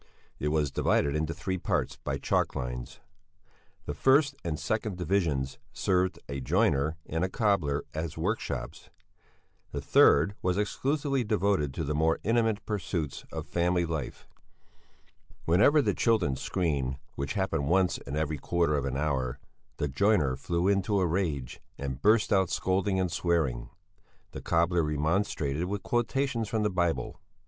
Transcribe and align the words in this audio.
It 0.39 0.47
was 0.47 0.71
divided 0.71 1.15
into 1.15 1.31
three 1.31 1.59
parts 1.59 1.95
by 1.95 2.17
chalk 2.17 2.55
lines. 2.55 3.01
The 3.85 3.93
first 3.93 4.33
and 4.43 4.59
second 4.59 4.97
divisions 4.97 5.59
served 5.73 6.17
a 6.27 6.39
joiner 6.41 6.97
and 7.05 7.23
a 7.23 7.29
cobbler 7.29 7.83
as 7.93 8.17
workshops; 8.17 8.89
the 9.71 9.79
third 9.79 10.33
was 10.41 10.57
exclusively 10.57 11.23
devoted 11.23 11.71
to 11.75 11.83
the 11.83 11.93
more 11.93 12.17
intimate 12.23 12.65
pursuits 12.65 13.25
of 13.31 13.45
family 13.45 13.85
life. 13.85 14.27
Whenever 15.45 15.83
the 15.83 15.93
children 15.93 16.35
screamed, 16.35 16.97
which 17.13 17.33
happened 17.35 17.67
once 17.67 17.99
in 17.99 18.15
every 18.15 18.39
quarter 18.39 18.75
of 18.75 18.85
an 18.85 18.97
hour, 18.97 19.37
the 19.77 19.87
joiner 19.87 20.35
flew 20.35 20.67
into 20.67 20.99
a 20.99 21.05
rage 21.05 21.61
and 21.77 22.01
burst 22.01 22.33
out 22.33 22.49
scolding 22.49 22.99
and 22.99 23.11
swearing; 23.11 23.69
the 24.31 24.41
cobbler 24.41 24.81
remonstrated 24.81 25.65
with 25.65 25.83
quotations 25.83 26.49
from 26.49 26.63
the 26.63 26.71
Bible. 26.71 27.21